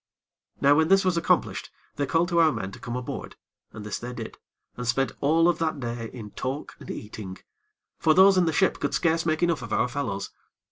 [0.59, 3.35] Now when this was accomplished they called to our men to come aboard,
[3.71, 4.39] and this they did,
[4.75, 7.37] and spent all of that day in talk and eating;
[7.99, 10.31] for those in the ship could scarce make enough of our fellows.